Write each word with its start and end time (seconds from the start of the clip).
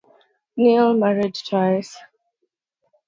Neal 0.57 0.95
married 0.95 1.35
twice. 1.35 1.95